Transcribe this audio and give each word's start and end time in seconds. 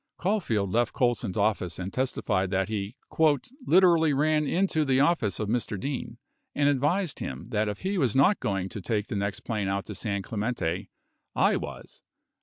29 0.19 0.33
Caulfield 0.33 0.71
left 0.71 0.93
Colson's 0.93 1.37
office 1.37 1.77
and 1.77 1.93
testified 1.93 2.49
that 2.49 2.69
he 2.69 2.95
"literally 3.67 4.13
ran 4.13 4.47
into 4.47 4.83
the 4.83 4.99
office 4.99 5.39
of 5.39 5.47
Mr. 5.47 5.79
Dean 5.79 6.17
and 6.55 6.67
advised 6.67 7.19
him 7.19 7.49
that 7.49 7.69
if 7.69 7.81
he 7.81 7.99
was 7.99 8.15
not 8.15 8.39
going 8.39 8.67
to 8.67 8.81
take 8.81 9.05
the 9.09 9.15
next 9.15 9.41
plane 9.41 9.67
out 9.67 9.85
to 9.85 9.93
San 9.93 10.23
Clemente, 10.23 10.89
I 11.35 11.55
was." 11.55 12.01